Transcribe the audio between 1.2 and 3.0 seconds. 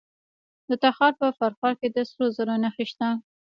په فرخار کې د سرو زرو نښې